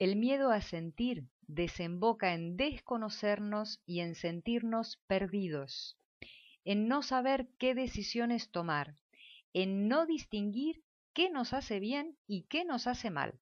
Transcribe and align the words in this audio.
El 0.00 0.14
miedo 0.14 0.52
a 0.52 0.60
sentir 0.60 1.24
desemboca 1.48 2.32
en 2.32 2.56
desconocernos 2.56 3.80
y 3.84 3.98
en 3.98 4.14
sentirnos 4.14 4.98
perdidos, 5.08 5.98
en 6.64 6.86
no 6.86 7.02
saber 7.02 7.48
qué 7.58 7.74
decisiones 7.74 8.52
tomar, 8.52 8.94
en 9.54 9.88
no 9.88 10.06
distinguir 10.06 10.84
qué 11.14 11.30
nos 11.30 11.52
hace 11.52 11.80
bien 11.80 12.16
y 12.28 12.44
qué 12.44 12.64
nos 12.64 12.86
hace 12.86 13.10
mal, 13.10 13.40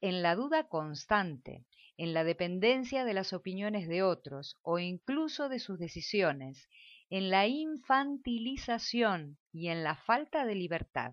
en 0.00 0.22
la 0.22 0.34
duda 0.34 0.66
constante, 0.66 1.64
en 1.96 2.14
la 2.14 2.24
dependencia 2.24 3.04
de 3.04 3.14
las 3.14 3.32
opiniones 3.32 3.86
de 3.86 4.02
otros 4.02 4.58
o 4.62 4.80
incluso 4.80 5.48
de 5.48 5.60
sus 5.60 5.78
decisiones, 5.78 6.68
en 7.10 7.30
la 7.30 7.46
infantilización 7.46 9.38
y 9.52 9.68
en 9.68 9.84
la 9.84 9.94
falta 9.94 10.44
de 10.44 10.56
libertad 10.56 11.12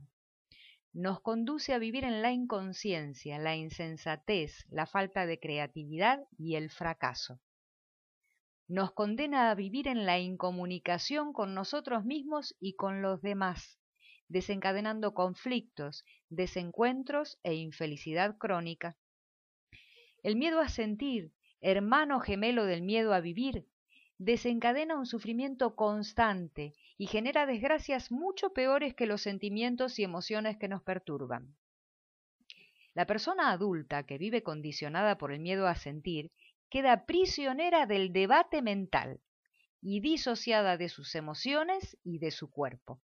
nos 0.98 1.22
conduce 1.22 1.76
a 1.76 1.78
vivir 1.78 2.06
en 2.06 2.24
la 2.24 2.32
inconsciencia, 2.32 3.38
la 3.38 3.56
insensatez, 3.56 4.66
la 4.72 4.88
falta 4.88 5.28
de 5.28 5.40
creatividad 5.40 6.26
y 6.40 6.56
el 6.56 6.72
fracaso. 6.72 7.40
Nos 8.68 8.94
condena 8.94 9.52
a 9.52 9.56
vivir 9.56 9.88
en 9.88 10.08
la 10.08 10.18
incomunicación 10.18 11.34
con 11.34 11.54
nosotros 11.54 12.04
mismos 12.04 12.56
y 12.60 12.74
con 12.74 13.04
los 13.04 13.22
demás, 13.22 13.78
desencadenando 14.28 15.14
conflictos, 15.14 16.04
desencuentros 16.30 17.38
e 17.44 17.54
infelicidad 17.54 18.36
crónica. 18.40 18.98
El 20.24 20.36
miedo 20.36 20.60
a 20.60 20.68
sentir, 20.68 21.32
hermano 21.62 22.22
gemelo 22.22 22.66
del 22.66 22.82
miedo 22.82 23.14
a 23.14 23.20
vivir, 23.20 23.68
desencadena 24.18 24.98
un 24.98 25.06
sufrimiento 25.06 25.76
constante 25.76 26.74
y 26.98 27.08
genera 27.08 27.46
desgracias 27.46 28.12
mucho 28.12 28.52
peores 28.54 28.96
que 28.96 29.06
los 29.06 29.22
sentimientos 29.22 30.00
y 30.00 30.04
emociones 30.04 30.58
que 30.58 30.68
nos 30.68 30.82
perturban. 30.82 31.56
La 32.94 33.06
persona 33.06 33.52
adulta 33.52 34.04
que 34.08 34.18
vive 34.18 34.42
condicionada 34.42 35.20
por 35.20 35.32
el 35.32 35.40
miedo 35.40 35.68
a 35.68 35.76
sentir 35.76 36.32
queda 36.70 37.06
prisionera 37.06 37.86
del 37.86 38.12
debate 38.12 38.62
mental 38.62 39.22
y 39.82 40.00
disociada 40.02 40.78
de 40.78 40.90
sus 40.90 41.14
emociones 41.14 41.98
y 42.04 42.18
de 42.18 42.32
su 42.32 42.50
cuerpo. 42.50 43.00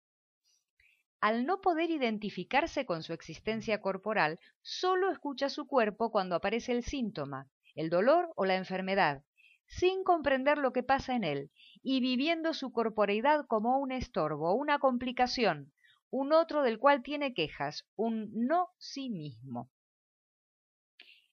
Al 1.20 1.47
no 1.47 1.60
poder 1.60 1.91
identificarse 1.91 2.86
con 2.86 3.02
su 3.02 3.12
existencia 3.12 3.80
corporal, 3.80 4.41
solo 4.62 5.12
escucha 5.12 5.50
su 5.50 5.66
cuerpo 5.66 6.10
cuando 6.10 6.34
aparece 6.34 6.72
el 6.72 6.82
síntoma, 6.82 7.48
el 7.74 7.91
dolor 7.91 8.32
o 8.34 8.47
la 8.47 8.56
enfermedad, 8.56 9.22
sin 9.78 10.05
comprender 10.05 10.59
lo 10.59 10.75
que 10.75 10.83
pasa 10.83 11.17
en 11.17 11.25
él 11.25 11.51
y 11.83 12.01
viviendo 12.01 12.53
su 12.53 12.73
corporeidad 12.73 13.47
como 13.47 13.78
un 13.78 13.91
estorbo, 13.91 14.55
una 14.55 14.78
complicación, 14.78 15.73
un 16.11 16.34
otro 16.34 16.62
del 16.62 16.78
cual 16.78 17.03
tiene 17.03 17.33
quejas, 17.33 17.87
un 17.97 18.31
no 18.34 18.69
sí 18.77 19.09
mismo. 19.09 19.70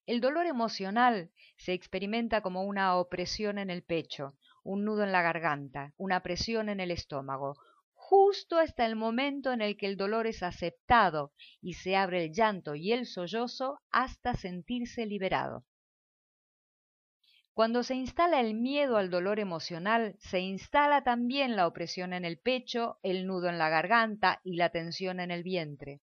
El 0.05 0.21
dolor 0.21 0.45
emocional 0.45 1.31
se 1.57 1.73
experimenta 1.73 2.41
como 2.41 2.63
una 2.63 2.95
opresión 2.95 3.57
en 3.57 3.69
el 3.69 3.83
pecho, 3.83 4.37
un 4.63 4.85
nudo 4.85 5.03
en 5.03 5.11
la 5.11 5.21
garganta, 5.21 5.93
una 5.97 6.21
presión 6.21 6.69
en 6.69 6.79
el 6.79 6.91
estómago, 6.91 7.57
justo 7.93 8.57
hasta 8.57 8.85
el 8.85 8.95
momento 8.95 9.51
en 9.51 9.61
el 9.61 9.75
que 9.75 9.85
el 9.85 9.97
dolor 9.97 10.27
es 10.27 10.43
aceptado 10.43 11.33
y 11.61 11.73
se 11.73 11.97
abre 11.97 12.23
el 12.23 12.33
llanto 12.33 12.73
y 12.73 12.93
el 12.93 13.05
sollozo 13.05 13.81
hasta 13.91 14.33
sentirse 14.33 15.05
liberado. 15.05 15.65
Cuando 17.53 17.83
se 17.83 17.95
instala 17.95 18.39
el 18.39 18.53
miedo 18.53 18.97
al 18.97 19.09
dolor 19.09 19.39
emocional, 19.39 20.15
se 20.19 20.39
instala 20.39 21.03
también 21.03 21.55
la 21.55 21.67
opresión 21.67 22.13
en 22.13 22.23
el 22.23 22.39
pecho, 22.39 22.99
el 23.03 23.27
nudo 23.27 23.49
en 23.49 23.57
la 23.57 23.69
garganta 23.69 24.39
y 24.43 24.55
la 24.55 24.69
tensión 24.69 25.19
en 25.19 25.31
el 25.31 25.43
vientre. 25.43 26.01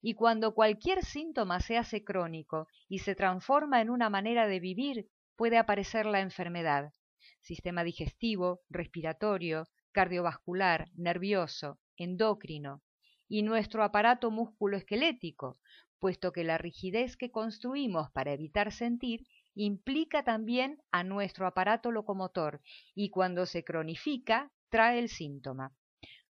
Y 0.00 0.14
cuando 0.14 0.54
cualquier 0.54 1.04
síntoma 1.04 1.60
se 1.60 1.76
hace 1.76 2.04
crónico 2.04 2.68
y 2.88 3.00
se 3.00 3.14
transforma 3.14 3.80
en 3.80 3.90
una 3.90 4.10
manera 4.10 4.46
de 4.46 4.60
vivir, 4.60 5.08
puede 5.36 5.56
aparecer 5.58 6.06
la 6.06 6.20
enfermedad. 6.20 6.92
Sistema 7.40 7.84
digestivo, 7.84 8.60
respiratorio, 8.68 9.68
cardiovascular, 9.92 10.90
nervioso, 10.94 11.78
endocrino 11.96 12.82
y 13.28 13.42
nuestro 13.42 13.82
aparato 13.84 14.30
musculoesquelético, 14.30 15.58
puesto 15.98 16.32
que 16.32 16.44
la 16.44 16.58
rigidez 16.58 17.16
que 17.16 17.30
construimos 17.30 18.10
para 18.12 18.32
evitar 18.32 18.72
sentir 18.72 19.26
implica 19.58 20.22
también 20.22 20.80
a 20.92 21.02
nuestro 21.02 21.44
aparato 21.44 21.90
locomotor 21.90 22.60
y 22.94 23.10
cuando 23.10 23.44
se 23.44 23.64
cronifica 23.64 24.52
trae 24.68 25.00
el 25.00 25.08
síntoma. 25.08 25.72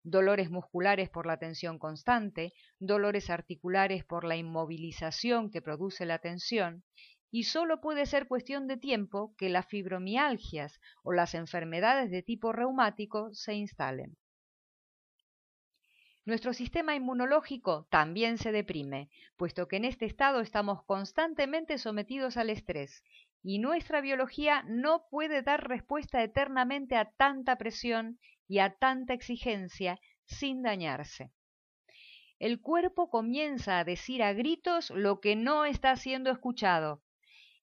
Dolores 0.02 0.50
musculares 0.50 1.10
por 1.10 1.26
la 1.26 1.38
tensión 1.38 1.78
constante, 1.78 2.54
dolores 2.80 3.30
articulares 3.30 4.06
por 4.06 4.24
la 4.24 4.38
inmovilización 4.38 5.52
que 5.52 5.62
produce 5.62 6.06
la 6.06 6.20
tensión, 6.20 6.86
y 7.30 7.44
solo 7.44 7.82
puede 7.82 8.06
ser 8.06 8.30
cuestión 8.30 8.66
de 8.66 8.78
tiempo 8.78 9.36
que 9.38 9.50
las 9.50 9.68
fibromialgias 9.68 10.80
o 11.04 11.12
las 11.12 11.36
enfermedades 11.36 12.10
de 12.10 12.24
tipo 12.24 12.54
reumático 12.54 13.34
se 13.34 13.56
instalen. 13.56 14.16
Nuestro 16.28 16.54
sistema 16.54 16.94
inmunológico 16.94 17.88
también 17.90 18.38
se 18.38 18.52
deprime, 18.52 19.10
puesto 19.38 19.70
que 19.70 19.78
en 19.78 19.86
este 19.86 20.04
estado 20.04 20.42
estamos 20.42 20.84
constantemente 20.84 21.78
sometidos 21.78 22.36
al 22.36 22.50
estrés 22.50 23.02
y 23.42 23.60
nuestra 23.60 24.02
biología 24.02 24.62
no 24.68 25.08
puede 25.10 25.42
dar 25.42 25.70
respuesta 25.70 26.22
eternamente 26.22 26.98
a 26.98 27.06
tanta 27.12 27.56
presión 27.56 28.20
y 28.46 28.60
a 28.60 28.76
tanta 28.76 29.14
exigencia 29.14 30.02
sin 30.26 30.64
dañarse. 30.64 31.32
El 32.40 32.60
cuerpo 32.60 33.10
comienza 33.10 33.80
a 33.80 33.86
decir 33.86 34.22
a 34.22 34.34
gritos 34.34 34.90
lo 34.90 35.22
que 35.22 35.38
no 35.38 35.64
está 35.64 35.96
siendo 35.96 36.30
escuchado 36.30 37.02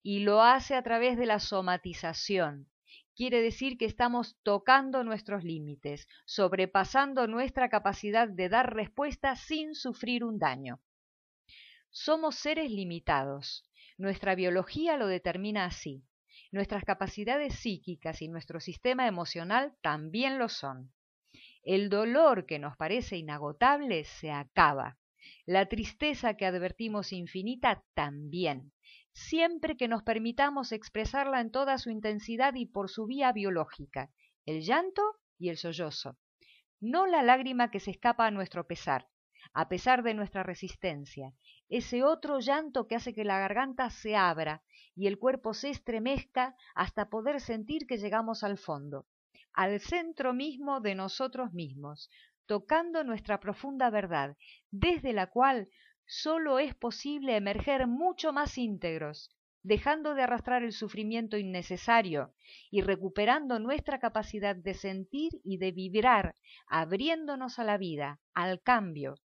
y 0.02 0.20
lo 0.20 0.40
hace 0.40 0.74
a 0.74 0.82
través 0.82 1.18
de 1.18 1.26
la 1.26 1.38
somatización, 1.38 2.70
quiere 3.14 3.40
decir 3.40 3.78
que 3.78 3.84
estamos 3.84 4.36
tocando 4.42 5.04
nuestros 5.04 5.44
límites, 5.44 6.08
sobrepasando 6.24 7.26
nuestra 7.26 7.68
capacidad 7.68 8.28
de 8.28 8.48
dar 8.48 8.74
respuesta 8.74 9.36
sin 9.36 9.74
sufrir 9.74 10.24
un 10.24 10.38
daño. 10.38 10.80
Somos 11.90 12.34
seres 12.36 12.70
limitados. 12.70 13.64
Nuestra 13.98 14.34
biología 14.34 14.96
lo 14.96 15.06
determina 15.06 15.64
así. 15.64 16.04
Nuestras 16.50 16.84
capacidades 16.84 17.54
psíquicas 17.54 18.20
y 18.20 18.28
nuestro 18.28 18.60
sistema 18.60 19.06
emocional 19.06 19.76
también 19.80 20.38
lo 20.38 20.48
son. 20.48 20.92
El 21.62 21.88
dolor 21.88 22.46
que 22.46 22.58
nos 22.58 22.76
parece 22.76 23.16
inagotable 23.16 24.04
se 24.04 24.30
acaba. 24.30 24.98
La 25.46 25.66
tristeza 25.66 26.36
que 26.36 26.46
advertimos 26.46 27.12
infinita 27.12 27.82
también 27.94 28.72
siempre 29.14 29.76
que 29.76 29.88
nos 29.88 30.02
permitamos 30.02 30.72
expresarla 30.72 31.40
en 31.40 31.50
toda 31.50 31.78
su 31.78 31.90
intensidad 31.90 32.54
y 32.54 32.66
por 32.66 32.90
su 32.90 33.06
vía 33.06 33.32
biológica, 33.32 34.10
el 34.44 34.60
llanto 34.62 35.02
y 35.38 35.48
el 35.48 35.56
sollozo, 35.56 36.18
no 36.80 37.06
la 37.06 37.22
lágrima 37.22 37.70
que 37.70 37.80
se 37.80 37.92
escapa 37.92 38.26
a 38.26 38.30
nuestro 38.30 38.66
pesar, 38.66 39.08
a 39.52 39.68
pesar 39.68 40.02
de 40.02 40.14
nuestra 40.14 40.42
resistencia, 40.42 41.32
ese 41.68 42.02
otro 42.02 42.40
llanto 42.40 42.86
que 42.88 42.96
hace 42.96 43.14
que 43.14 43.24
la 43.24 43.38
garganta 43.38 43.88
se 43.88 44.16
abra 44.16 44.62
y 44.96 45.06
el 45.06 45.18
cuerpo 45.18 45.54
se 45.54 45.70
estremezca 45.70 46.56
hasta 46.74 47.08
poder 47.08 47.40
sentir 47.40 47.86
que 47.86 47.98
llegamos 47.98 48.42
al 48.42 48.58
fondo, 48.58 49.06
al 49.52 49.80
centro 49.80 50.34
mismo 50.34 50.80
de 50.80 50.94
nosotros 50.94 51.52
mismos, 51.52 52.10
tocando 52.46 53.04
nuestra 53.04 53.40
profunda 53.40 53.90
verdad, 53.90 54.36
desde 54.70 55.12
la 55.12 55.28
cual 55.28 55.68
solo 56.06 56.58
es 56.58 56.74
posible 56.74 57.36
emerger 57.36 57.86
mucho 57.86 58.32
más 58.32 58.58
íntegros, 58.58 59.30
dejando 59.62 60.14
de 60.14 60.22
arrastrar 60.22 60.62
el 60.62 60.72
sufrimiento 60.72 61.38
innecesario 61.38 62.34
y 62.70 62.82
recuperando 62.82 63.58
nuestra 63.58 63.98
capacidad 63.98 64.54
de 64.54 64.74
sentir 64.74 65.40
y 65.42 65.56
de 65.56 65.72
vibrar, 65.72 66.34
abriéndonos 66.66 67.58
a 67.58 67.64
la 67.64 67.78
vida, 67.78 68.20
al 68.34 68.60
cambio 68.62 69.16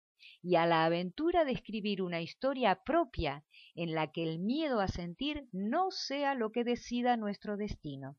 y 0.41 0.55
a 0.55 0.65
la 0.65 0.85
aventura 0.85 1.43
de 1.43 1.51
escribir 1.51 2.01
una 2.01 2.21
historia 2.21 2.83
propia 2.85 3.43
en 3.75 3.93
la 3.93 4.11
que 4.11 4.23
el 4.23 4.39
miedo 4.39 4.79
a 4.79 4.87
sentir 4.87 5.47
no 5.51 5.91
sea 5.91 6.35
lo 6.35 6.51
que 6.51 6.63
decida 6.63 7.17
nuestro 7.17 7.57
destino. 7.57 8.17